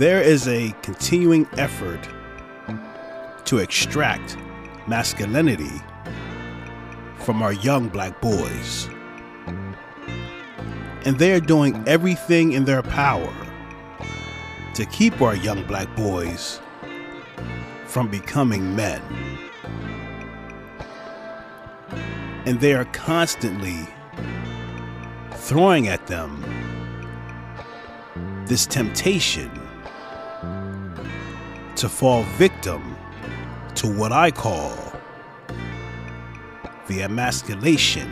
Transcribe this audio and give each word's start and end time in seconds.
There 0.00 0.22
is 0.22 0.48
a 0.48 0.74
continuing 0.80 1.46
effort 1.58 2.08
to 3.44 3.58
extract 3.58 4.38
masculinity 4.86 5.82
from 7.16 7.42
our 7.42 7.52
young 7.52 7.90
black 7.90 8.18
boys. 8.22 8.88
And 11.04 11.18
they 11.18 11.34
are 11.34 11.40
doing 11.40 11.84
everything 11.86 12.52
in 12.52 12.64
their 12.64 12.80
power 12.80 13.30
to 14.72 14.86
keep 14.86 15.20
our 15.20 15.36
young 15.36 15.66
black 15.66 15.94
boys 15.96 16.62
from 17.84 18.08
becoming 18.08 18.74
men. 18.74 19.02
And 22.46 22.58
they 22.58 22.72
are 22.72 22.86
constantly 22.86 23.86
throwing 25.32 25.88
at 25.88 26.06
them 26.06 26.42
this 28.46 28.64
temptation 28.64 29.59
to 31.76 31.88
fall 31.88 32.22
victim 32.38 32.96
to 33.76 33.86
what 33.86 34.12
I 34.12 34.30
call 34.30 34.76
the 36.88 37.02
emasculation 37.02 38.10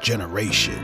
generation. 0.00 0.82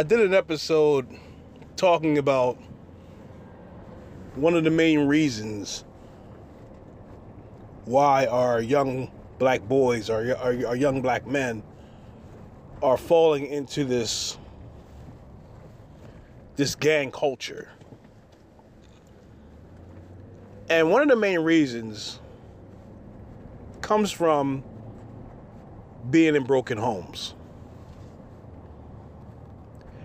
I 0.00 0.02
did 0.02 0.20
an 0.20 0.32
episode 0.32 1.06
talking 1.76 2.16
about 2.16 2.56
one 4.34 4.54
of 4.54 4.64
the 4.64 4.70
main 4.70 5.00
reasons 5.00 5.84
why 7.84 8.24
our 8.24 8.62
young 8.62 9.10
black 9.38 9.60
boys, 9.68 10.08
our, 10.08 10.34
our, 10.36 10.68
our 10.68 10.74
young 10.74 11.02
black 11.02 11.26
men, 11.26 11.62
are 12.82 12.96
falling 12.96 13.44
into 13.44 13.84
this 13.84 14.38
this 16.56 16.74
gang 16.74 17.10
culture. 17.10 17.68
And 20.70 20.90
one 20.90 21.02
of 21.02 21.08
the 21.08 21.16
main 21.16 21.40
reasons 21.40 22.20
comes 23.82 24.10
from 24.10 24.64
being 26.10 26.36
in 26.36 26.44
broken 26.44 26.78
homes. 26.78 27.34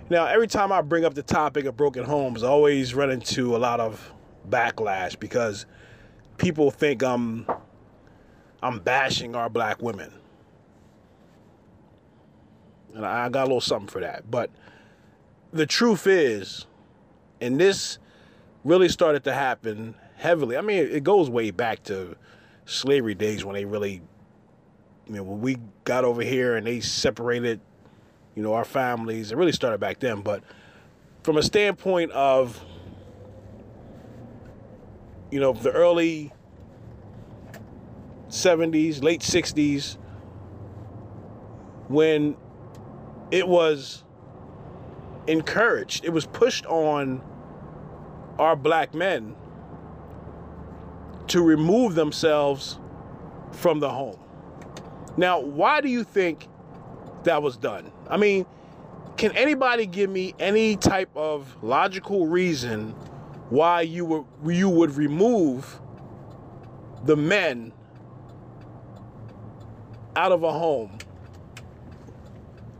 Now, 0.07 0.27
every 0.27 0.47
time 0.47 0.71
I 0.71 0.81
bring 0.81 1.03
up 1.03 1.15
the 1.15 1.23
topic 1.23 1.65
of 1.65 1.75
broken 1.75 2.03
homes, 2.03 2.43
I 2.43 2.47
always 2.47 2.93
run 2.93 3.09
into 3.09 3.55
a 3.55 3.57
lot 3.57 3.79
of 3.79 4.13
backlash 4.47 5.19
because 5.19 5.65
people 6.37 6.69
think 6.69 7.01
I'm 7.01 7.47
I'm 8.61 8.79
bashing 8.79 9.35
our 9.35 9.49
black 9.49 9.81
women. 9.81 10.11
And 12.93 13.05
I 13.05 13.29
got 13.29 13.43
a 13.43 13.47
little 13.47 13.61
something 13.61 13.87
for 13.87 14.01
that. 14.01 14.29
But 14.29 14.51
the 15.51 15.65
truth 15.65 16.07
is, 16.07 16.65
and 17.41 17.59
this 17.59 17.97
really 18.63 18.89
started 18.89 19.23
to 19.23 19.33
happen 19.33 19.95
heavily. 20.17 20.55
I 20.55 20.61
mean, 20.61 20.83
it 20.83 21.03
goes 21.03 21.29
way 21.29 21.51
back 21.51 21.83
to 21.83 22.15
slavery 22.65 23.15
days 23.15 23.43
when 23.43 23.55
they 23.55 23.65
really, 23.65 24.01
you 25.07 25.15
know, 25.15 25.23
when 25.23 25.41
we 25.41 25.57
got 25.83 26.05
over 26.05 26.21
here 26.21 26.55
and 26.55 26.65
they 26.65 26.79
separated 26.79 27.59
you 28.35 28.43
know, 28.43 28.53
our 28.53 28.65
families. 28.65 29.31
It 29.31 29.37
really 29.37 29.51
started 29.51 29.79
back 29.79 29.99
then, 29.99 30.21
but 30.21 30.43
from 31.23 31.37
a 31.37 31.43
standpoint 31.43 32.11
of, 32.11 32.63
you 35.31 35.39
know, 35.39 35.53
the 35.53 35.71
early 35.71 36.31
70s, 38.29 39.01
late 39.01 39.21
60s, 39.21 39.97
when 41.87 42.35
it 43.31 43.47
was 43.47 44.03
encouraged, 45.27 46.05
it 46.05 46.09
was 46.09 46.25
pushed 46.25 46.65
on 46.65 47.21
our 48.37 48.55
black 48.55 48.93
men 48.93 49.35
to 51.27 51.41
remove 51.41 51.95
themselves 51.95 52.79
from 53.51 53.79
the 53.79 53.89
home. 53.89 54.19
Now, 55.17 55.39
why 55.39 55.81
do 55.81 55.89
you 55.89 56.03
think 56.03 56.47
that 57.23 57.41
was 57.41 57.57
done? 57.57 57.91
I 58.09 58.17
mean, 58.17 58.45
can 59.17 59.35
anybody 59.35 59.85
give 59.85 60.09
me 60.09 60.35
any 60.39 60.75
type 60.75 61.09
of 61.15 61.63
logical 61.63 62.27
reason 62.27 62.91
why 63.49 63.81
you 63.81 64.05
would 64.05 64.25
you 64.45 64.69
would 64.69 64.95
remove 64.95 65.79
the 67.05 67.15
men 67.15 67.71
out 70.15 70.31
of 70.31 70.43
a 70.43 70.51
home 70.51 70.97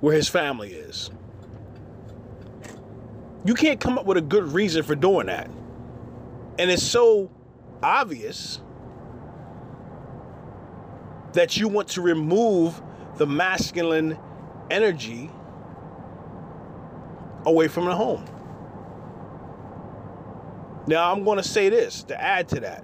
where 0.01 0.15
his 0.15 0.27
family 0.27 0.73
is? 0.73 1.09
You 3.45 3.53
can't 3.53 3.79
come 3.79 3.97
up 3.97 4.05
with 4.05 4.17
a 4.17 4.21
good 4.21 4.51
reason 4.51 4.83
for 4.83 4.95
doing 4.95 5.27
that. 5.27 5.49
And 6.57 6.71
it's 6.71 6.83
so 6.83 7.29
obvious 7.83 8.59
that 11.33 11.57
you 11.57 11.67
want 11.67 11.89
to 11.89 12.01
remove 12.01 12.81
the 13.17 13.27
masculine 13.27 14.17
energy 14.69 15.29
away 17.45 17.67
from 17.67 17.85
the 17.85 17.95
home. 17.95 18.25
Now, 20.87 21.11
I'm 21.11 21.23
going 21.23 21.37
to 21.37 21.43
say 21.43 21.69
this 21.69 22.03
to 22.03 22.21
add 22.21 22.47
to 22.49 22.59
that. 22.61 22.83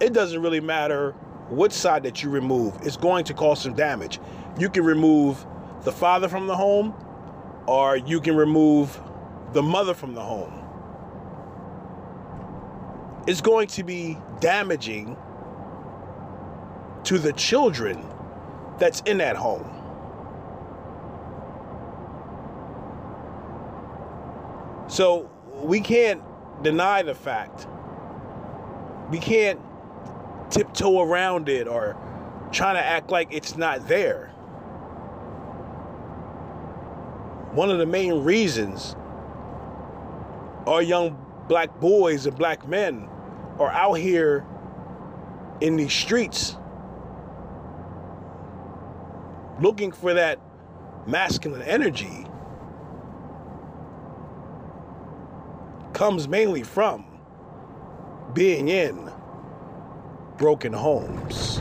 It 0.00 0.12
doesn't 0.12 0.40
really 0.40 0.60
matter 0.60 1.12
which 1.50 1.72
side 1.72 2.02
that 2.02 2.22
you 2.22 2.30
remove, 2.30 2.76
it's 2.82 2.96
going 2.96 3.24
to 3.24 3.34
cause 3.34 3.62
some 3.62 3.74
damage. 3.74 4.20
You 4.58 4.68
can 4.68 4.84
remove 4.84 5.44
the 5.84 5.92
father 5.92 6.28
from 6.28 6.46
the 6.46 6.54
home, 6.54 6.94
or 7.66 7.96
you 7.96 8.20
can 8.20 8.36
remove 8.36 9.00
the 9.52 9.62
mother 9.62 9.94
from 9.94 10.14
the 10.14 10.20
home. 10.20 10.52
It's 13.26 13.40
going 13.40 13.68
to 13.68 13.82
be 13.82 14.18
damaging 14.40 15.16
to 17.04 17.18
the 17.18 17.32
children 17.32 18.04
that's 18.78 19.00
in 19.00 19.18
that 19.18 19.36
home. 19.36 19.74
So 24.88 25.30
we 25.52 25.80
can't 25.80 26.22
deny 26.62 27.02
the 27.02 27.14
fact. 27.14 27.66
We 29.10 29.18
can't 29.18 29.60
tiptoe 30.50 31.02
around 31.02 31.48
it 31.48 31.68
or 31.68 31.96
try 32.52 32.72
to 32.72 32.78
act 32.78 33.10
like 33.10 33.32
it's 33.32 33.56
not 33.56 33.86
there. 33.86 34.28
One 37.52 37.70
of 37.70 37.78
the 37.78 37.86
main 37.86 38.22
reasons 38.24 38.94
our 40.66 40.82
young 40.82 41.16
black 41.48 41.80
boys 41.80 42.26
and 42.26 42.36
black 42.36 42.68
men 42.68 43.08
are 43.58 43.70
out 43.70 43.94
here 43.94 44.46
in 45.60 45.76
these 45.76 45.92
streets 45.92 46.56
looking 49.60 49.92
for 49.92 50.14
that 50.14 50.38
masculine 51.06 51.62
energy 51.62 52.26
comes 55.92 56.28
mainly 56.28 56.62
from 56.62 57.04
being 58.34 58.68
in 58.68 59.10
broken 60.36 60.72
homes. 60.72 61.60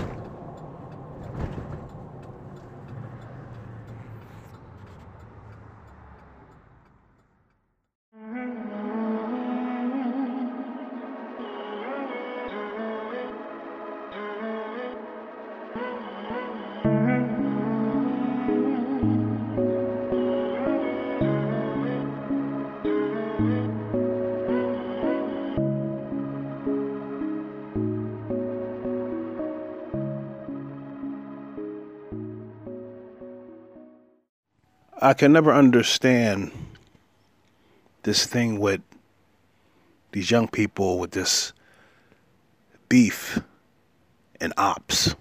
I 34.99 35.13
can 35.13 35.31
never 35.31 35.53
understand 35.53 36.51
this 38.01 38.25
thing 38.25 38.59
with 38.59 38.81
these 40.11 40.31
young 40.31 40.47
people 40.47 40.97
with 40.97 41.11
this 41.11 41.53
beef 42.89 43.39
and 44.41 44.53
ops. 44.57 45.15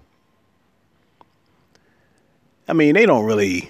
I 2.67 2.73
mean, 2.73 2.95
they 2.95 3.05
don't 3.05 3.25
really 3.25 3.69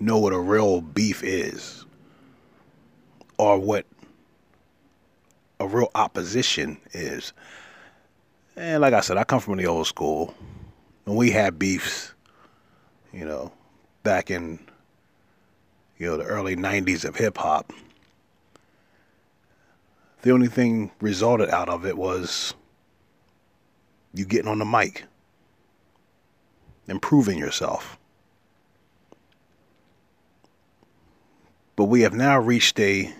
know 0.00 0.18
what 0.18 0.32
a 0.32 0.38
real 0.38 0.80
beef 0.80 1.22
is 1.22 1.84
or 3.36 3.58
what 3.58 3.84
a 5.60 5.66
real 5.66 5.90
opposition 5.94 6.78
is. 6.92 7.34
And 8.56 8.80
like 8.80 8.94
I 8.94 9.00
said, 9.00 9.18
I 9.18 9.24
come 9.24 9.40
from 9.40 9.58
the 9.58 9.66
old 9.66 9.86
school. 9.86 10.34
And 11.04 11.14
we 11.14 11.30
had 11.30 11.58
beefs, 11.58 12.14
you 13.12 13.24
know, 13.26 13.52
back 14.02 14.30
in 14.30 14.58
you 15.98 16.06
know 16.06 16.16
the 16.16 16.24
early 16.24 16.56
90s 16.56 17.04
of 17.04 17.16
hip 17.16 17.38
hop. 17.38 17.72
The 20.22 20.30
only 20.30 20.48
thing 20.48 20.90
resulted 21.00 21.50
out 21.50 21.68
of 21.68 21.84
it 21.84 21.96
was 21.96 22.54
you 24.14 24.24
getting 24.24 24.48
on 24.48 24.58
the 24.58 24.64
mic, 24.64 25.04
improving 26.88 27.38
yourself. 27.38 27.98
But 31.76 31.84
we 31.84 32.00
have 32.02 32.14
now 32.14 32.38
reached 32.38 32.80
a 32.80 33.12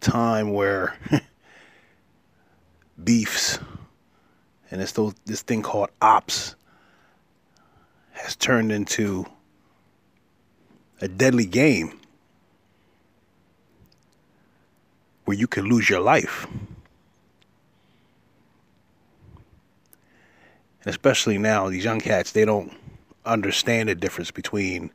time 0.00 0.52
where 0.52 0.96
beefs 3.04 3.58
and 4.70 4.80
this 4.80 4.92
this 5.24 5.42
thing 5.42 5.62
called 5.62 5.90
ops 6.00 6.54
has 8.12 8.34
turned 8.34 8.72
into 8.72 9.26
a 11.00 11.08
deadly 11.08 11.46
game 11.46 11.98
where 15.24 15.36
you 15.36 15.46
can 15.46 15.64
lose 15.64 15.90
your 15.90 16.00
life. 16.00 16.46
And 20.82 20.90
especially 20.90 21.36
now, 21.36 21.68
these 21.68 21.84
young 21.84 22.00
cats, 22.00 22.32
they 22.32 22.44
don't 22.44 22.72
understand 23.24 23.88
the 23.88 23.94
difference 23.94 24.30
between 24.30 24.90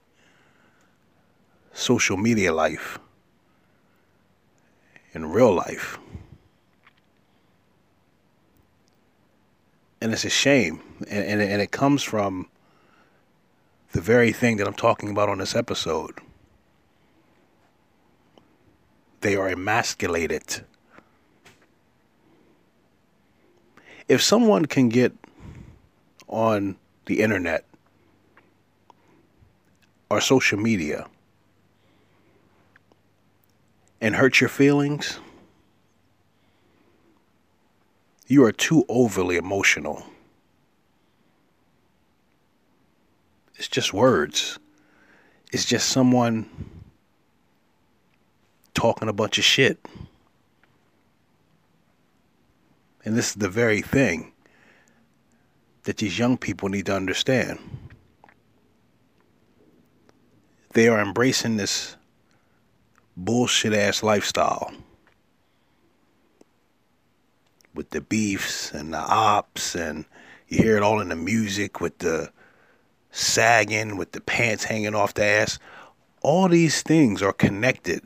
social 1.73 2.17
media 2.17 2.53
life 2.53 2.97
and 5.13 5.33
real 5.33 5.53
life. 5.53 5.99
And 10.01 10.13
it's 10.13 10.25
a 10.25 10.29
shame. 10.29 10.81
And, 11.09 11.25
and, 11.25 11.41
and 11.41 11.61
it 11.61 11.71
comes 11.71 12.01
from 12.01 12.47
the 13.91 14.01
very 14.01 14.31
thing 14.31 14.57
that 14.57 14.67
I'm 14.67 14.73
talking 14.73 15.09
about 15.09 15.29
on 15.29 15.39
this 15.39 15.55
episode. 15.55 16.19
They 19.21 19.35
are 19.35 19.49
emasculated. 19.49 20.65
If 24.07 24.21
someone 24.21 24.65
can 24.65 24.89
get 24.89 25.13
on 26.27 26.77
the 27.05 27.21
internet 27.21 27.65
or 30.09 30.21
social 30.21 30.57
media 30.57 31.07
and 33.99 34.15
hurt 34.15 34.41
your 34.41 34.49
feelings, 34.49 35.19
you 38.27 38.43
are 38.43 38.51
too 38.51 38.85
overly 38.89 39.35
emotional. 39.35 40.03
It's 43.61 43.67
just 43.67 43.93
words. 43.93 44.57
It's 45.51 45.65
just 45.65 45.89
someone 45.89 46.49
talking 48.73 49.07
a 49.07 49.13
bunch 49.13 49.37
of 49.37 49.43
shit. 49.43 49.77
And 53.05 53.15
this 53.15 53.29
is 53.29 53.35
the 53.35 53.49
very 53.49 53.83
thing 53.83 54.31
that 55.83 55.97
these 55.97 56.17
young 56.17 56.39
people 56.39 56.69
need 56.69 56.87
to 56.87 56.95
understand. 56.95 57.59
They 60.73 60.87
are 60.87 60.99
embracing 60.99 61.57
this 61.57 61.97
bullshit 63.15 63.73
ass 63.73 64.01
lifestyle 64.01 64.73
with 67.75 67.91
the 67.91 68.01
beefs 68.01 68.71
and 68.71 68.91
the 68.91 68.97
ops, 68.97 69.75
and 69.75 70.05
you 70.47 70.63
hear 70.63 70.77
it 70.77 70.81
all 70.81 70.99
in 70.99 71.09
the 71.09 71.15
music 71.15 71.79
with 71.79 71.99
the 71.99 72.31
sagging, 73.11 73.97
with 73.97 74.13
the 74.13 74.21
pants 74.21 74.63
hanging 74.63 74.95
off 74.95 75.13
the 75.13 75.23
ass. 75.23 75.59
All 76.21 76.47
these 76.47 76.81
things 76.81 77.21
are 77.21 77.33
connected 77.33 78.01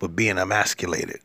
with 0.00 0.14
being 0.14 0.38
emasculated, 0.38 1.20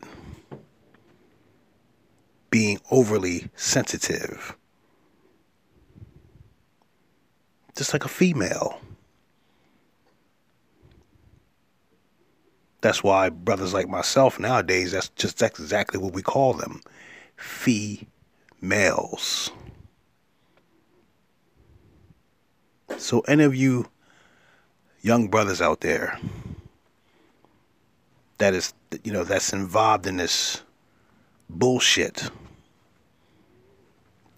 being 2.50 2.80
overly 2.90 3.50
sensitive, 3.54 4.56
just 7.76 7.92
like 7.92 8.04
a 8.04 8.08
female. 8.08 8.80
That's 12.80 13.02
why 13.02 13.30
brothers 13.30 13.72
like 13.72 13.88
myself 13.88 14.38
nowadays, 14.38 14.92
that's 14.92 15.08
just 15.10 15.40
exactly 15.40 15.98
what 15.98 16.12
we 16.12 16.22
call 16.22 16.52
them. 16.52 16.82
Females. 17.36 17.90
So 23.04 23.20
any 23.28 23.44
of 23.44 23.54
you 23.54 23.90
young 25.02 25.28
brothers 25.28 25.60
out 25.60 25.82
there 25.82 26.18
that 28.38 28.54
is 28.54 28.72
you 29.02 29.12
know 29.12 29.24
that's 29.24 29.52
involved 29.52 30.06
in 30.06 30.16
this 30.16 30.62
bullshit 31.50 32.30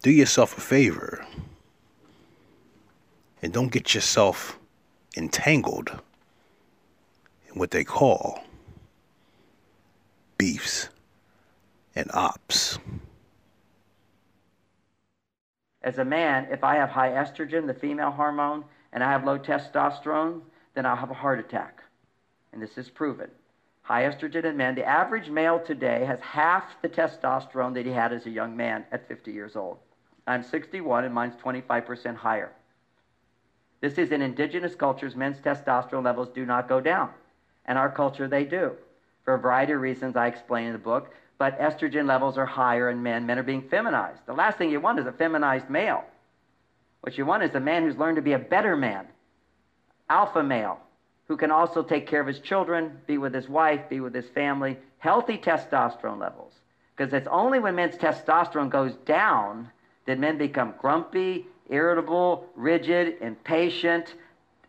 do 0.01 0.11
yourself 0.11 0.57
a 0.57 0.59
favor 0.59 1.25
and 3.41 3.53
don't 3.53 3.71
get 3.71 3.95
yourself 3.95 4.59
entangled 5.15 5.89
in 7.47 7.57
what 7.57 7.71
they 7.71 7.85
call 7.85 8.43
beefs 10.37 10.89
and 11.95 12.11
ops. 12.13 12.79
As 15.87 15.99
a 15.99 16.03
man, 16.03 16.49
if 16.51 16.65
I 16.65 16.75
have 16.75 16.89
high 16.89 17.11
estrogen, 17.11 17.65
the 17.65 17.73
female 17.73 18.11
hormone, 18.11 18.65
and 18.91 19.01
I 19.01 19.09
have 19.09 19.23
low 19.23 19.39
testosterone, 19.39 20.41
then 20.73 20.85
I'll 20.85 20.97
have 20.97 21.11
a 21.11 21.13
heart 21.13 21.39
attack. 21.39 21.81
And 22.51 22.61
this 22.61 22.77
is 22.77 22.89
proven. 22.89 23.29
High 23.83 24.03
estrogen 24.03 24.43
in 24.43 24.57
men, 24.57 24.75
the 24.75 24.83
average 24.83 25.29
male 25.29 25.61
today 25.61 26.03
has 26.03 26.19
half 26.19 26.65
the 26.81 26.89
testosterone 26.89 27.73
that 27.75 27.85
he 27.85 27.93
had 27.93 28.11
as 28.11 28.25
a 28.25 28.29
young 28.29 28.57
man 28.57 28.83
at 28.91 29.07
50 29.07 29.31
years 29.31 29.55
old. 29.55 29.77
I'm 30.27 30.43
61 30.43 31.05
and 31.05 31.13
mine's 31.13 31.37
25% 31.37 32.17
higher. 32.17 32.51
This 33.79 33.97
is 33.97 34.11
in 34.11 34.21
indigenous 34.21 34.75
cultures, 34.75 35.15
men's 35.15 35.39
testosterone 35.39 36.03
levels 36.03 36.27
do 36.35 36.45
not 36.45 36.67
go 36.67 36.81
down 36.81 37.11
and 37.63 37.77
our 37.77 37.89
culture 37.89 38.27
they 38.27 38.43
do. 38.43 38.73
For 39.23 39.35
a 39.35 39.39
variety 39.39 39.71
of 39.71 39.79
reasons 39.79 40.17
I 40.17 40.27
explain 40.27 40.67
in 40.67 40.73
the 40.73 40.79
book, 40.79 41.13
but 41.37 41.59
estrogen 41.59 42.07
levels 42.07 42.37
are 42.37 42.45
higher 42.45 42.89
in 42.89 43.03
men. 43.03 43.25
Men 43.25 43.39
are 43.39 43.43
being 43.43 43.67
feminized. 43.69 44.21
The 44.25 44.33
last 44.33 44.57
thing 44.57 44.71
you 44.71 44.79
want 44.79 44.99
is 44.99 45.05
a 45.05 45.11
feminized 45.11 45.69
male. 45.69 46.03
What 47.01 47.17
you 47.17 47.25
want 47.25 47.43
is 47.43 47.53
a 47.55 47.59
man 47.59 47.83
who's 47.83 47.97
learned 47.97 48.15
to 48.15 48.21
be 48.21 48.33
a 48.33 48.39
better 48.39 48.75
man, 48.75 49.07
alpha 50.09 50.43
male, 50.43 50.79
who 51.27 51.37
can 51.37 51.51
also 51.51 51.83
take 51.83 52.07
care 52.07 52.21
of 52.21 52.27
his 52.27 52.39
children, 52.39 52.99
be 53.05 53.17
with 53.17 53.33
his 53.33 53.47
wife, 53.47 53.87
be 53.89 53.99
with 53.99 54.13
his 54.13 54.27
family, 54.29 54.77
healthy 54.97 55.37
testosterone 55.37 56.19
levels. 56.19 56.53
Because 56.95 57.13
it's 57.13 57.27
only 57.27 57.59
when 57.59 57.75
men's 57.75 57.95
testosterone 57.95 58.69
goes 58.69 58.95
down 59.05 59.69
that 60.05 60.19
men 60.19 60.37
become 60.37 60.73
grumpy, 60.79 61.45
irritable, 61.69 62.47
rigid, 62.55 63.21
impatient, 63.21 64.15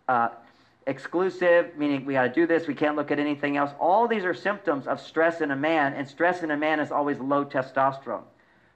uh, 0.09 0.29
exclusive, 0.89 1.77
meaning 1.77 2.05
we 2.05 2.15
got 2.15 2.23
to 2.23 2.33
do 2.33 2.47
this, 2.47 2.67
we 2.67 2.75
can't 2.75 2.97
look 2.97 3.11
at 3.11 3.19
anything 3.19 3.57
else. 3.57 3.71
All 3.79 4.09
these 4.09 4.25
are 4.25 4.35
symptoms 4.35 4.87
of 4.87 5.01
stress 5.01 5.43
in 5.43 5.51
a 5.51 5.57
man, 5.57 5.93
and 5.93 6.09
stress 6.09 6.43
in 6.43 6.51
a 6.51 6.57
man 6.57 6.81
is 6.81 6.91
always 6.91 7.19
low 7.21 7.45
testosterone. 7.45 8.25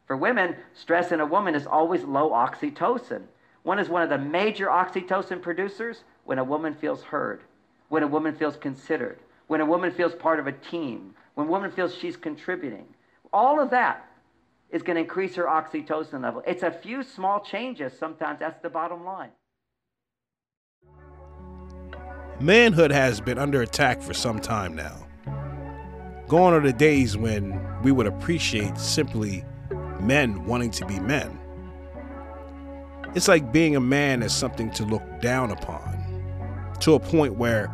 For 0.06 0.16
women, 0.16 0.54
stress 0.74 1.10
in 1.10 1.20
a 1.20 1.26
woman 1.26 1.54
is 1.54 1.66
always 1.66 2.04
low 2.04 2.30
oxytocin. 2.30 3.22
One 3.62 3.78
is 3.78 3.88
one 3.88 4.02
of 4.02 4.10
the 4.10 4.18
major 4.18 4.66
oxytocin 4.66 5.40
producers 5.40 6.04
when 6.24 6.38
a 6.38 6.44
woman 6.44 6.74
feels 6.74 7.02
heard, 7.02 7.40
when 7.88 8.02
a 8.02 8.08
woman 8.08 8.34
feels 8.34 8.56
considered, 8.56 9.18
when 9.46 9.62
a 9.62 9.66
woman 9.66 9.90
feels 9.90 10.14
part 10.14 10.38
of 10.38 10.46
a 10.46 10.52
team, 10.52 11.14
when 11.34 11.46
a 11.46 11.50
woman 11.50 11.70
feels 11.70 11.94
she's 11.94 12.16
contributing. 12.16 12.84
All 13.32 13.58
of 13.58 13.70
that 13.70 14.06
is 14.70 14.82
going 14.82 14.96
to 14.96 15.02
increase 15.02 15.34
her 15.36 15.44
oxytocin 15.44 16.22
level. 16.22 16.42
It's 16.46 16.62
a 16.62 16.70
few 16.70 17.02
small 17.02 17.40
changes 17.40 17.92
sometimes, 17.98 18.40
that's 18.40 18.60
the 18.60 18.70
bottom 18.70 19.04
line. 19.04 19.30
Manhood 22.42 22.90
has 22.90 23.20
been 23.20 23.38
under 23.38 23.62
attack 23.62 24.02
for 24.02 24.12
some 24.12 24.40
time 24.40 24.74
now. 24.74 25.06
Gone 26.26 26.52
are 26.52 26.60
the 26.60 26.72
days 26.72 27.16
when 27.16 27.56
we 27.82 27.92
would 27.92 28.08
appreciate 28.08 28.76
simply 28.76 29.44
men 30.00 30.44
wanting 30.44 30.72
to 30.72 30.86
be 30.86 30.98
men. 30.98 31.38
It's 33.14 33.28
like 33.28 33.52
being 33.52 33.76
a 33.76 33.80
man 33.80 34.24
is 34.24 34.34
something 34.34 34.72
to 34.72 34.84
look 34.84 35.04
down 35.20 35.52
upon, 35.52 36.74
to 36.80 36.94
a 36.94 36.98
point 36.98 37.36
where 37.36 37.72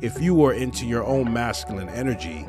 if 0.00 0.22
you 0.22 0.32
were 0.32 0.52
into 0.52 0.86
your 0.86 1.02
own 1.02 1.32
masculine 1.32 1.88
energy, 1.88 2.46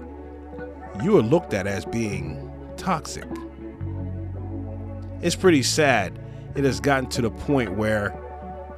you 1.01 1.17
are 1.17 1.23
looked 1.23 1.55
at 1.55 1.65
as 1.65 1.83
being 1.83 2.47
toxic. 2.77 3.27
It's 5.23 5.35
pretty 5.35 5.63
sad. 5.63 6.19
It 6.53 6.63
has 6.63 6.79
gotten 6.79 7.09
to 7.09 7.23
the 7.23 7.31
point 7.31 7.75
where 7.75 8.15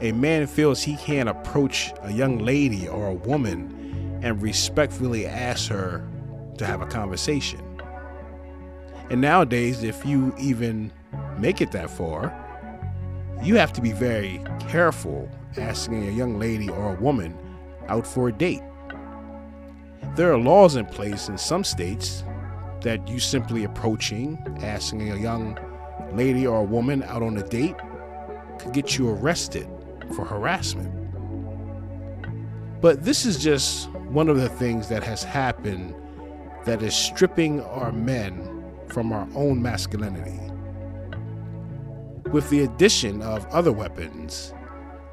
a 0.02 0.12
man 0.14 0.48
feels 0.48 0.82
he 0.82 0.98
can't 0.98 1.30
approach 1.30 1.94
a 2.02 2.12
young 2.12 2.40
lady 2.40 2.88
or 2.88 3.08
a 3.08 3.14
woman 3.14 4.20
and 4.24 4.42
respectfully 4.42 5.28
ask 5.28 5.70
her 5.70 6.08
to 6.58 6.66
have 6.66 6.82
a 6.82 6.88
conversation. 6.88 7.62
And 9.12 9.22
nowadays, 9.22 9.84
if 9.84 10.04
you 10.06 10.34
even 10.40 10.92
make 11.38 11.62
it 11.62 11.72
that 11.74 11.90
far, 11.90 12.36
you 13.44 13.56
have 13.56 13.74
to 13.74 13.82
be 13.82 13.92
very 13.92 14.42
careful 14.60 15.30
asking 15.58 16.08
a 16.08 16.12
young 16.12 16.40
lady 16.40 16.70
or 16.70 16.96
a 16.96 17.00
woman 17.00 17.38
out 17.88 18.08
for 18.08 18.30
a 18.30 18.32
date. 18.32 18.62
There 20.16 20.34
are 20.34 20.38
laws 20.38 20.76
in 20.76 20.86
place 20.86 21.30
in 21.30 21.38
some 21.38 21.64
states 21.64 22.24
that 22.82 23.08
you 23.08 23.20
simply 23.20 23.66
approaching, 23.66 24.40
asking 24.62 25.12
a 25.12 25.16
young 25.16 25.60
lady 26.14 26.48
or 26.48 26.60
a 26.60 26.64
woman 26.64 27.04
out 27.04 27.22
on 27.22 27.38
a 27.38 27.48
date 27.48 27.76
could 28.60 28.74
get 28.74 28.98
you 28.98 29.10
arrested 29.10 29.68
for 30.12 30.26
harassment. 30.26 30.92
But 32.82 33.04
this 33.04 33.26
is 33.26 33.38
just 33.38 33.90
one 33.92 34.28
of 34.28 34.38
the 34.38 34.50
things 34.50 34.90
that 34.90 35.04
has 35.04 35.24
happened 35.24 35.96
that 36.66 36.82
is 36.82 36.96
stripping 36.96 37.62
our 37.62 37.92
men 37.92 38.64
from 38.88 39.12
our 39.12 39.28
own 39.36 39.62
masculinity. 39.62 40.40
With 42.32 42.50
the 42.50 42.64
addition 42.64 43.22
of 43.22 43.46
other 43.48 43.72
weapons 43.72 44.54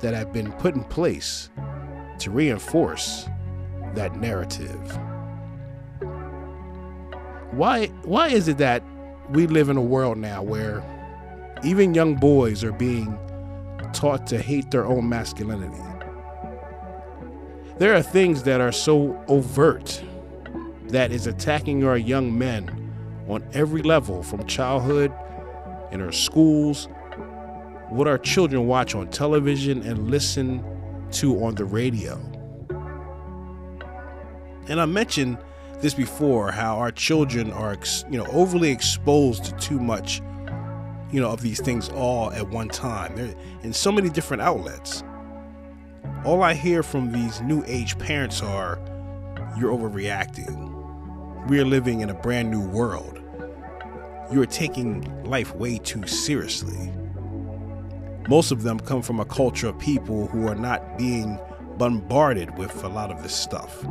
that 0.01 0.15
have 0.15 0.33
been 0.33 0.53
put 0.53 0.75
in 0.75 0.85
place 0.85 1.51
to 2.21 2.31
reinforce 2.31 3.27
that 3.95 4.17
narrative. 4.17 4.99
Why 7.53 7.87
why 8.05 8.29
is 8.29 8.49
it 8.49 8.59
that 8.59 8.83
we 9.31 9.47
live 9.47 9.69
in 9.69 9.77
a 9.77 9.83
world 9.83 10.19
now 10.19 10.43
where 10.43 10.83
even 11.65 11.95
young 11.95 12.15
boys 12.15 12.63
are 12.63 12.73
being 12.73 13.19
taught 13.99 14.29
to 14.29 14.39
hate 14.39 14.71
their 14.71 14.87
own 14.87 15.09
masculinity? 15.09 15.83
There 17.79 17.97
are 17.97 18.03
things 18.03 18.45
that 18.45 18.61
are 18.61 18.71
so 18.71 19.21
overt 19.27 20.01
that 20.85 21.11
is 21.11 21.27
attacking 21.27 21.85
our 21.85 21.99
young 21.99 22.39
men 22.39 22.93
on 23.27 23.45
every 23.53 23.83
level 23.83 24.23
from 24.23 24.47
childhood 24.47 25.13
in 25.91 26.01
our 26.01 26.13
schools, 26.13 26.87
what 27.89 28.07
our 28.07 28.19
children 28.19 28.69
watch 28.69 28.95
on 28.95 29.09
television 29.09 29.83
and 29.83 30.09
listen 30.09 30.65
to 31.11 31.43
on 31.43 31.57
the 31.57 31.65
radio. 31.65 32.21
And 34.69 34.81
I 34.81 34.85
mentioned 34.85 35.39
this 35.81 35.95
before 35.95 36.53
how 36.53 36.77
our 36.77 36.93
children 36.93 37.51
are 37.51 37.77
you 38.09 38.19
know 38.19 38.27
overly 38.27 38.71
exposed 38.71 39.45
to 39.47 39.53
too 39.57 39.81
much 39.81 40.21
you 41.11 41.21
know 41.21 41.31
of 41.31 41.41
these 41.41 41.61
things 41.61 41.89
all 41.91 42.31
at 42.33 42.49
one 42.49 42.69
time. 42.69 43.17
They're 43.17 43.35
in 43.63 43.73
so 43.73 43.91
many 43.91 44.11
different 44.11 44.43
outlets. 44.43 45.03
All 46.25 46.43
I 46.43 46.55
hear 46.55 46.83
from 46.83 47.13
these 47.13 47.41
new 47.41 47.63
age 47.67 47.99
parents 47.99 48.43
are 48.43 48.79
you're 49.59 49.73
overreacting. 49.73 51.49
We 51.49 51.61
are 51.61 51.65
living 51.65 52.01
in 52.01 52.11
a 52.11 52.15
brand 52.15 52.51
new 52.51 52.61
world. 52.61 53.21
You 54.31 54.43
are 54.43 54.47
taking 54.47 55.25
life 55.25 55.55
way 55.55 55.79
too 55.79 56.07
seriously. 56.07 56.93
Most 58.29 58.51
of 58.51 58.63
them 58.63 58.79
come 58.79 59.01
from 59.01 59.21
a 59.21 59.25
culture 59.25 59.69
of 59.69 59.79
people 59.79 60.27
who 60.27 60.47
are 60.47 60.55
not 60.55 60.99
being 60.99 61.39
bombarded 61.79 62.59
with 62.59 62.85
a 62.85 62.89
lot 62.89 63.11
of 63.11 63.23
this 63.23 63.35
stuff. 63.35 63.83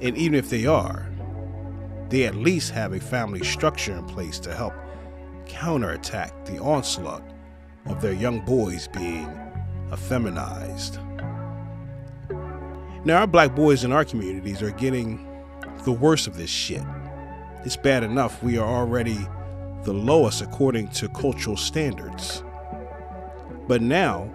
And 0.00 0.16
even 0.16 0.34
if 0.34 0.48
they 0.48 0.66
are, 0.66 1.08
they 2.08 2.24
at 2.24 2.36
least 2.36 2.70
have 2.72 2.92
a 2.92 3.00
family 3.00 3.42
structure 3.42 3.96
in 3.96 4.04
place 4.04 4.38
to 4.40 4.54
help 4.54 4.74
counterattack 5.46 6.44
the 6.44 6.58
onslaught 6.58 7.22
of 7.86 8.00
their 8.00 8.12
young 8.12 8.40
boys 8.44 8.88
being 8.88 9.28
effeminized. 9.90 10.98
Now, 13.04 13.18
our 13.20 13.26
black 13.26 13.54
boys 13.54 13.84
in 13.84 13.92
our 13.92 14.04
communities 14.04 14.62
are 14.62 14.70
getting 14.70 15.28
the 15.84 15.92
worst 15.92 16.26
of 16.26 16.36
this 16.36 16.50
shit. 16.50 16.82
It's 17.64 17.76
bad 17.76 18.04
enough 18.04 18.42
we 18.42 18.58
are 18.58 18.68
already 18.68 19.18
the 19.82 19.92
lowest 19.92 20.42
according 20.42 20.88
to 20.88 21.08
cultural 21.08 21.56
standards. 21.56 22.42
But 23.66 23.82
now, 23.82 24.30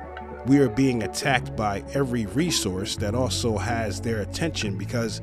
we 0.45 0.59
are 0.59 0.69
being 0.69 1.03
attacked 1.03 1.55
by 1.55 1.83
every 1.93 2.25
resource 2.25 2.95
that 2.97 3.15
also 3.15 3.57
has 3.57 4.01
their 4.01 4.21
attention 4.21 4.77
because 4.77 5.21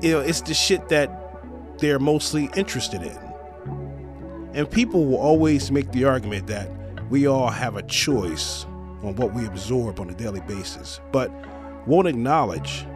you 0.00 0.12
know, 0.12 0.20
it's 0.20 0.40
the 0.42 0.54
shit 0.54 0.88
that 0.88 1.78
they're 1.78 1.98
mostly 1.98 2.50
interested 2.54 3.02
in. 3.02 3.23
And 4.54 4.70
people 4.70 5.04
will 5.04 5.18
always 5.18 5.72
make 5.72 5.90
the 5.90 6.04
argument 6.04 6.46
that 6.46 6.70
we 7.10 7.26
all 7.26 7.50
have 7.50 7.76
a 7.76 7.82
choice 7.82 8.64
on 9.02 9.16
what 9.16 9.34
we 9.34 9.44
absorb 9.46 9.98
on 9.98 10.08
a 10.08 10.14
daily 10.14 10.40
basis, 10.42 11.00
but 11.12 11.30
won't 11.86 12.06
acknowledge 12.06 12.86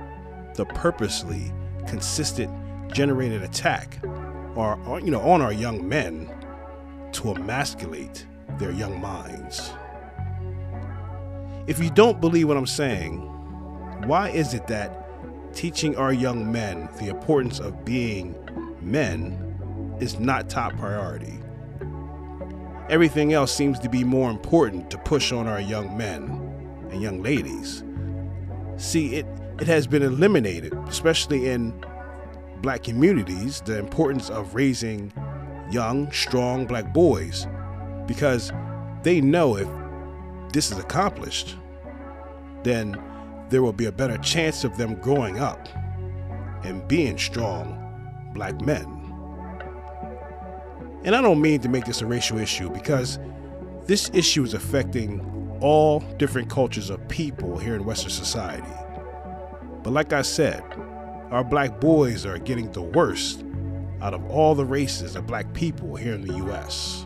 the 0.54 0.64
purposely 0.66 1.52
consistent 1.86 2.52
generated 2.92 3.42
attack 3.42 3.98
or, 4.54 5.00
you 5.04 5.10
know 5.10 5.20
on 5.20 5.40
our 5.40 5.52
young 5.52 5.86
men 5.86 6.30
to 7.12 7.30
emasculate 7.32 8.24
their 8.58 8.70
young 8.72 9.00
minds. 9.00 9.72
If 11.66 11.78
you 11.78 11.90
don't 11.90 12.20
believe 12.20 12.48
what 12.48 12.56
I'm 12.56 12.66
saying, 12.66 13.18
why 14.06 14.30
is 14.30 14.54
it 14.54 14.66
that 14.68 15.54
teaching 15.54 15.96
our 15.96 16.12
young 16.12 16.50
men 16.50 16.88
the 16.98 17.08
importance 17.08 17.58
of 17.58 17.84
being 17.84 18.34
men 18.80 19.96
is 20.00 20.18
not 20.18 20.48
top 20.48 20.76
priority? 20.78 21.38
Everything 22.88 23.34
else 23.34 23.54
seems 23.54 23.78
to 23.80 23.88
be 23.88 24.02
more 24.02 24.30
important 24.30 24.90
to 24.90 24.98
push 24.98 25.32
on 25.32 25.46
our 25.46 25.60
young 25.60 25.96
men 25.96 26.24
and 26.90 27.02
young 27.02 27.22
ladies. 27.22 27.84
See, 28.76 29.16
it, 29.16 29.26
it 29.60 29.66
has 29.66 29.86
been 29.86 30.02
eliminated, 30.02 30.72
especially 30.88 31.48
in 31.48 31.74
black 32.62 32.82
communities, 32.82 33.60
the 33.60 33.78
importance 33.78 34.30
of 34.30 34.54
raising 34.54 35.12
young, 35.70 36.10
strong 36.12 36.66
black 36.66 36.94
boys 36.94 37.46
because 38.06 38.52
they 39.02 39.20
know 39.20 39.56
if 39.56 39.68
this 40.52 40.72
is 40.72 40.78
accomplished, 40.78 41.56
then 42.62 43.00
there 43.50 43.62
will 43.62 43.72
be 43.72 43.84
a 43.84 43.92
better 43.92 44.16
chance 44.18 44.64
of 44.64 44.76
them 44.76 44.94
growing 44.96 45.38
up 45.38 45.68
and 46.64 46.86
being 46.88 47.18
strong 47.18 48.32
black 48.34 48.60
men. 48.62 48.97
And 51.04 51.14
I 51.14 51.22
don't 51.22 51.40
mean 51.40 51.60
to 51.60 51.68
make 51.68 51.84
this 51.84 52.02
a 52.02 52.06
racial 52.06 52.38
issue 52.38 52.70
because 52.70 53.18
this 53.86 54.10
issue 54.12 54.42
is 54.42 54.54
affecting 54.54 55.20
all 55.60 56.00
different 56.18 56.50
cultures 56.50 56.90
of 56.90 57.06
people 57.08 57.58
here 57.58 57.74
in 57.74 57.84
Western 57.84 58.10
society. 58.10 58.72
But 59.82 59.92
like 59.92 60.12
I 60.12 60.22
said, 60.22 60.62
our 61.30 61.44
black 61.44 61.80
boys 61.80 62.26
are 62.26 62.38
getting 62.38 62.70
the 62.72 62.82
worst 62.82 63.44
out 64.00 64.14
of 64.14 64.24
all 64.30 64.54
the 64.54 64.64
races 64.64 65.16
of 65.16 65.26
black 65.26 65.52
people 65.54 65.96
here 65.96 66.14
in 66.14 66.26
the 66.26 66.34
US. 66.46 67.04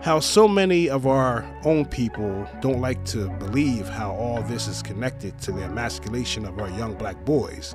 How 0.00 0.20
so 0.20 0.46
many 0.46 0.88
of 0.88 1.06
our 1.06 1.44
own 1.64 1.84
people 1.84 2.46
don't 2.60 2.80
like 2.80 3.04
to 3.06 3.28
believe 3.30 3.88
how 3.88 4.12
all 4.12 4.42
this 4.42 4.68
is 4.68 4.82
connected 4.82 5.38
to 5.40 5.52
the 5.52 5.64
emasculation 5.64 6.44
of 6.44 6.60
our 6.60 6.70
young 6.70 6.94
black 6.94 7.24
boys. 7.24 7.74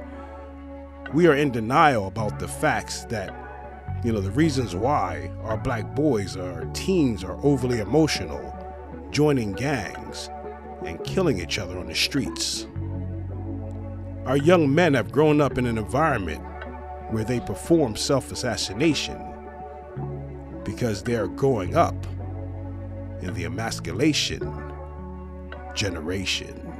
We 1.13 1.27
are 1.27 1.35
in 1.35 1.51
denial 1.51 2.07
about 2.07 2.39
the 2.39 2.47
facts 2.47 3.03
that, 3.05 3.33
you 4.03 4.11
know, 4.11 4.19
the 4.19 4.31
reasons 4.31 4.75
why 4.75 5.31
our 5.43 5.55
black 5.57 5.95
boys, 5.95 6.35
our 6.35 6.65
teens, 6.73 7.23
are 7.23 7.37
overly 7.43 7.79
emotional, 7.79 8.53
joining 9.11 9.53
gangs, 9.53 10.29
and 10.85 11.01
killing 11.05 11.39
each 11.39 11.57
other 11.57 11.77
on 11.77 11.87
the 11.87 11.95
streets. 11.95 12.67
Our 14.25 14.37
young 14.37 14.73
men 14.73 14.93
have 14.93 15.11
grown 15.11 15.39
up 15.39 15.57
in 15.57 15.65
an 15.65 15.77
environment 15.77 16.43
where 17.11 17.23
they 17.23 17.39
perform 17.39 17.95
self 17.95 18.31
assassination 18.31 19.21
because 20.63 21.03
they 21.03 21.15
are 21.15 21.27
growing 21.27 21.75
up 21.75 21.95
in 23.21 23.33
the 23.33 23.45
emasculation 23.45 24.73
generation. 25.75 26.72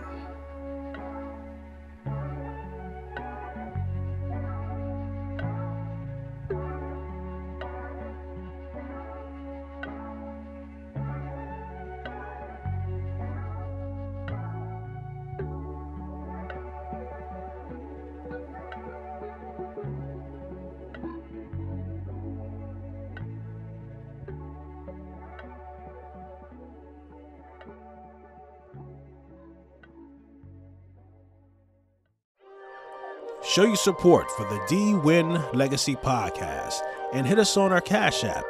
Show 33.54 33.66
your 33.66 33.76
support 33.76 34.32
for 34.32 34.46
the 34.46 34.60
D 34.68 34.96
Win 34.96 35.40
Legacy 35.54 35.96
Podcast 35.96 36.80
and 37.14 37.28
hit 37.28 37.38
us 37.38 37.56
on 37.56 37.72
our 37.72 37.82
Cash 37.82 38.24
App 38.24 38.46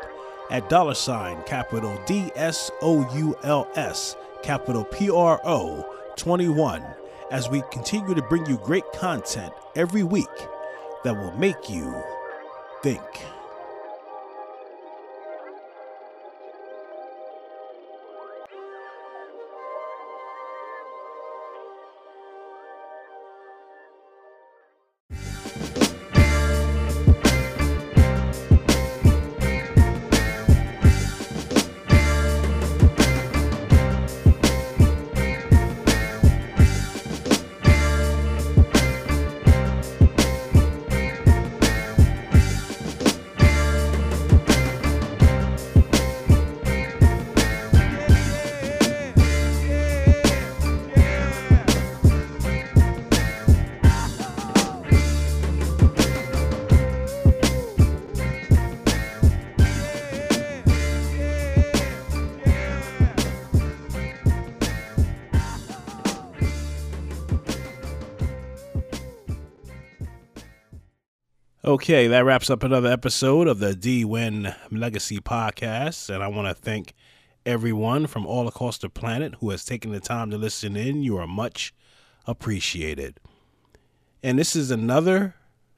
at 0.50 0.69
dollar 0.69 0.93
sign 0.93 1.43
capital 1.43 2.00
D 2.05 2.31
S 2.38 2.72
O 2.81 3.05
U 3.13 3.38
L 3.43 3.67
S 3.75 4.15
capital 4.43 4.86
P 4.86 5.10
R 5.10 5.41
O 5.43 5.86
21 6.15 6.86
as 7.31 7.50
we 7.50 7.62
continue 7.69 8.15
to 8.15 8.22
bring 8.22 8.45
you 8.45 8.55
great 8.60 8.89
content 8.93 9.51
every 9.75 10.03
week 10.03 10.29
that 11.03 11.17
will 11.17 11.33
make 11.33 11.69
you 11.69 11.93
think. 12.81 13.03
Okay, 71.74 72.06
that 72.06 72.24
wraps 72.24 72.51
up 72.51 72.62
another 72.62 72.92
episode 72.92 73.48
of 73.48 73.58
the 73.58 73.74
D 73.74 74.06
Win 74.06 74.53
Legacy 74.70 75.18
Podcast. 75.20 76.13
And 76.13 76.24
I 76.24 76.27
want 76.27 76.48
to 76.48 76.53
thank 76.53 76.94
everyone 77.48 78.06
from 78.06 78.27
all 78.27 78.48
across 78.48 78.77
the 78.77 78.89
planet 78.89 79.34
who 79.39 79.50
has 79.50 79.65
taken 79.65 79.92
the 79.92 80.00
time 80.00 80.30
to 80.30 80.38
listen 80.38 80.75
in. 80.77 81.01
You 81.01 81.18
are 81.18 81.25
much 81.25 81.74
appreciated. 82.27 83.20
And 84.22 84.38
this 84.38 84.56
is 84.56 84.70
another 84.70 85.34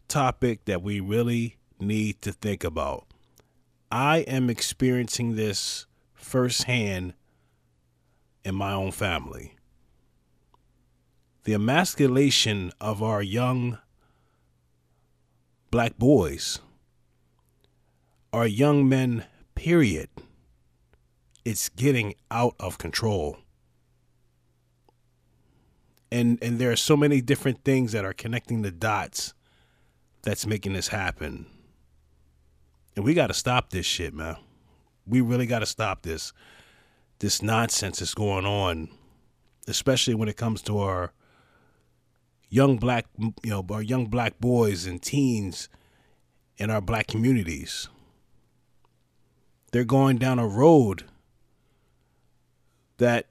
topic 0.10 0.66
that 0.66 0.82
we 0.82 1.00
really 1.00 1.56
need 1.80 2.22
to 2.24 2.34
think 2.34 2.66
about. 2.66 3.06
I 3.90 4.18
am 4.28 4.50
experiencing 4.50 5.38
this 5.38 5.86
firsthand 6.14 7.14
in 8.44 8.54
my 8.54 8.74
own 8.74 8.92
family. 8.92 9.56
The 11.46 11.54
emasculation 11.54 12.74
of 12.82 13.02
our 13.02 13.22
young 13.22 13.78
black 15.76 15.98
boys 15.98 16.60
are 18.32 18.48
young 18.48 18.88
men, 18.88 19.26
period. 19.56 20.08
It's 21.44 21.68
getting 21.68 22.16
out 22.32 22.56
of 22.62 22.78
control. 22.78 23.40
And 26.10 26.42
and 26.42 26.60
there 26.60 26.72
are 26.72 26.78
so 26.78 26.96
many 26.96 27.20
different 27.20 27.66
things 27.66 27.92
that 27.92 28.06
are 28.06 28.14
connecting 28.14 28.62
the 28.62 28.72
dots 28.72 29.34
that's 30.22 30.48
making 30.48 30.72
this 30.72 30.88
happen. 30.88 31.46
And 32.96 33.04
we 33.04 33.14
got 33.14 33.28
to 33.28 33.34
stop 33.34 33.72
this 33.72 33.86
shit, 33.86 34.14
man. 34.14 34.38
We 35.06 35.20
really 35.20 35.46
got 35.46 35.60
to 35.60 35.66
stop 35.66 36.04
this 36.04 36.32
this 37.20 37.42
nonsense 37.42 38.00
that's 38.00 38.14
going 38.14 38.46
on, 38.46 38.88
especially 39.68 40.16
when 40.16 40.30
it 40.30 40.38
comes 40.38 40.62
to 40.62 40.78
our 40.78 41.12
young 42.56 42.78
black, 42.78 43.06
you 43.20 43.50
know, 43.50 43.66
our 43.70 43.82
young 43.82 44.06
black 44.06 44.40
boys 44.40 44.86
and 44.86 45.02
teens 45.02 45.68
in 46.58 46.70
our 46.70 46.80
black 46.80 47.06
communities. 47.06 47.90
They're 49.74 49.84
going 49.84 50.18
down 50.18 50.40
a 50.40 50.48
road 50.48 51.04
that 52.98 53.28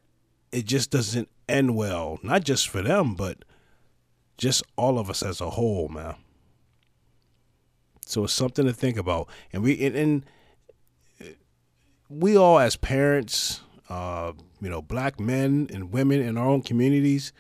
it 0.53 0.67
just 0.67 0.91
doesn't 0.91 1.31
end 1.49 1.75
well, 1.75 2.19
not 2.23 2.45
just 2.45 2.69
for 2.69 2.83
them, 2.83 3.15
but 3.15 3.47
just 4.37 4.63
all 4.77 4.99
of 4.99 5.09
us 5.09 5.23
as 5.23 5.41
a 5.41 5.51
whole, 5.51 5.89
man. 5.89 6.17
So 8.05 8.25
it's 8.25 8.35
something 8.35 8.67
to 8.67 8.75
think 8.75 8.99
about, 8.99 9.31
and 9.55 9.63
we 9.63 9.83
and, 9.87 9.97
and 9.97 10.25
we 12.11 12.37
all 12.37 12.59
as 12.59 12.77
parents, 12.77 13.63
uh, 13.89 14.33
you 14.61 14.69
know, 14.69 14.83
black 14.83 15.19
men 15.19 15.71
and 15.73 15.91
women 15.91 16.21
in 16.21 16.37
our 16.37 16.47
own 16.47 16.61
communities 16.61 17.33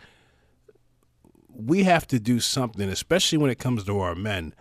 we 1.55 1.85
have 1.85 2.07
to 2.09 2.19
do 2.19 2.40
something, 2.40 2.88
especially 2.88 3.38
when 3.38 3.51
it 3.51 3.59
comes 3.59 3.85
to 3.85 3.99
our 4.01 4.14
men. 4.14 4.55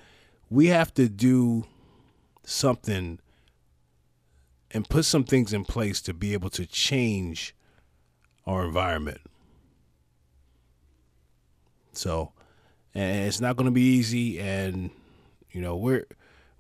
We 0.50 0.68
have 0.68 0.94
to 0.96 1.10
do 1.10 1.66
something 2.44 3.20
and 4.72 4.90
put 4.90 5.06
some 5.06 5.24
things 5.24 5.54
in 5.54 5.66
place 5.66 6.02
to 6.02 6.14
be 6.14 6.34
able 6.34 6.50
to 6.52 6.66
change 6.66 7.56
our 8.46 8.66
environment. 8.66 9.22
So, 11.94 12.34
and 12.94 13.28
it's 13.28 13.40
not 13.40 13.56
going 13.56 13.66
to 13.66 13.72
be 13.72 13.82
easy 13.82 14.40
and 14.40 14.90
you 15.54 15.62
know, 15.62 15.76
we're 15.76 16.06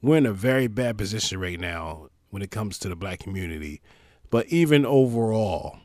we're 0.02 0.18
in 0.18 0.26
a 0.26 0.34
very 0.34 0.68
bad 0.68 0.98
position 0.98 1.40
right 1.40 1.60
now 1.60 2.10
when 2.30 2.42
it 2.42 2.52
comes 2.52 2.78
to 2.80 2.90
the 2.90 2.96
black 2.96 3.20
community. 3.20 3.82
But 4.30 4.48
even 4.48 4.86
overall, 4.86 5.78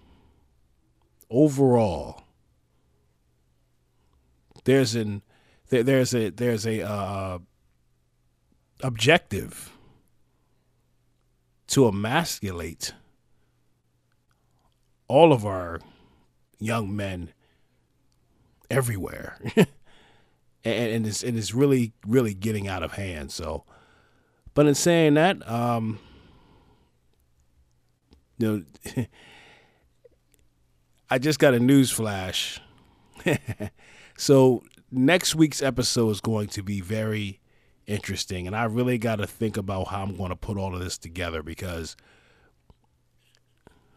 overall, 1.30 2.22
there's 4.68 4.94
an 4.94 5.22
there, 5.70 5.82
there's 5.82 6.14
a 6.14 6.28
there's 6.28 6.66
a 6.66 6.86
uh, 6.86 7.38
objective 8.82 9.72
to 11.68 11.88
emasculate 11.88 12.92
all 15.08 15.32
of 15.32 15.46
our 15.46 15.80
young 16.58 16.94
men 16.94 17.32
everywhere. 18.70 19.38
and, 19.56 19.66
and 20.64 21.06
it's 21.06 21.22
and 21.22 21.38
it's 21.38 21.54
really 21.54 21.94
really 22.06 22.34
getting 22.34 22.68
out 22.68 22.82
of 22.82 22.92
hand. 22.92 23.32
So, 23.32 23.64
but 24.52 24.66
in 24.66 24.74
saying 24.74 25.14
that, 25.14 25.50
um, 25.50 25.98
you 28.36 28.66
know, 28.94 29.02
I 31.10 31.16
just 31.16 31.38
got 31.38 31.54
a 31.54 31.58
news 31.58 31.90
flash. 31.90 32.60
So 34.18 34.64
next 34.90 35.36
week's 35.36 35.62
episode 35.62 36.10
is 36.10 36.20
going 36.20 36.48
to 36.48 36.62
be 36.64 36.80
very 36.80 37.38
interesting, 37.86 38.48
and 38.48 38.56
I 38.56 38.64
really 38.64 38.98
got 38.98 39.16
to 39.16 39.28
think 39.28 39.56
about 39.56 39.86
how 39.86 40.02
I'm 40.02 40.16
going 40.16 40.30
to 40.30 40.36
put 40.36 40.58
all 40.58 40.74
of 40.74 40.80
this 40.80 40.98
together 40.98 41.40
because 41.40 41.96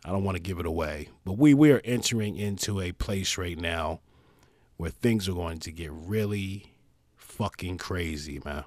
I 0.05 0.11
don't 0.11 0.23
want 0.23 0.35
to 0.37 0.41
give 0.41 0.59
it 0.59 0.67
away. 0.67 1.09
But 1.25 1.39
we 1.39 1.55
we 1.55 1.71
are 1.71 1.81
entering 1.83 2.37
into 2.37 2.79
a 2.79 2.91
place 2.91 3.35
right 3.35 3.57
now 3.57 4.01
where 4.77 4.91
things 4.91 5.27
are 5.27 5.33
going 5.33 5.57
to 5.57 5.71
get 5.71 5.91
really 5.91 6.71
fucking 7.15 7.79
crazy, 7.79 8.39
man. 8.45 8.65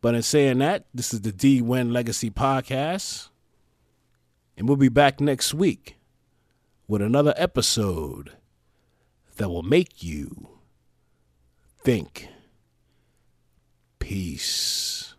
But 0.00 0.16
in 0.16 0.22
saying 0.22 0.58
that, 0.58 0.86
this 0.92 1.14
is 1.14 1.20
the 1.20 1.30
D 1.30 1.62
Win 1.62 1.92
Legacy 1.92 2.30
Podcast. 2.30 3.28
And 4.56 4.66
we'll 4.66 4.76
be 4.76 4.88
back 4.88 5.20
next 5.20 5.54
week 5.54 5.96
with 6.88 7.00
another 7.00 7.34
episode 7.36 8.32
that 9.40 9.48
will 9.48 9.62
make 9.62 10.02
you 10.02 10.48
think. 11.82 12.28
Peace. 13.98 15.09